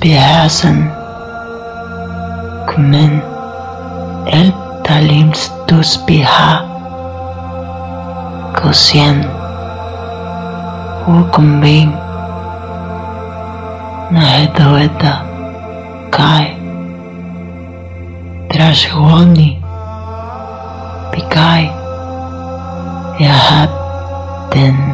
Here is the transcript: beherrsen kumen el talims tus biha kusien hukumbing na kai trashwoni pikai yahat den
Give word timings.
beherrsen 0.00 0.92
kumen 2.68 3.12
el 4.38 4.52
talims 4.84 5.48
tus 5.64 5.96
biha 6.04 6.60
kusien 8.60 9.24
hukumbing 11.08 11.88
na 14.12 14.44
kai 16.12 16.46
trashwoni 18.52 19.56
pikai 21.16 21.72
yahat 23.16 23.72
den 24.52 24.89